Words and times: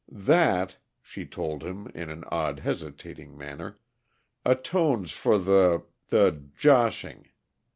"That," 0.11 0.77
she 1.03 1.27
told 1.27 1.61
him, 1.63 1.85
in 1.93 2.09
an 2.09 2.23
odd, 2.31 2.57
hesitating 2.61 3.37
manner, 3.37 3.77
"atones 4.43 5.11
for 5.11 5.37
the 5.37 5.83
the 6.07 6.43
'joshing.' 6.57 7.29